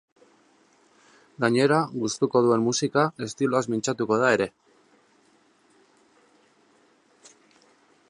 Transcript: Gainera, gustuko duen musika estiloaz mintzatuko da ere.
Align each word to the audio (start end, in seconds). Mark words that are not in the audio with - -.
Gainera, 1.45 1.77
gustuko 2.05 2.41
duen 2.47 2.65
musika 2.69 3.05
estiloaz 3.27 3.63
mintzatuko 3.75 4.21
da 4.25 4.35
ere. 4.39 4.51